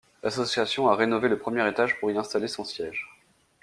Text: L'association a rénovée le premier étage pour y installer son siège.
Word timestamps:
L'association 0.23 0.89
a 0.89 0.95
rénovée 0.95 1.29
le 1.29 1.37
premier 1.37 1.69
étage 1.69 1.99
pour 1.99 2.09
y 2.09 2.17
installer 2.17 2.47
son 2.47 2.63
siège. 2.63 3.07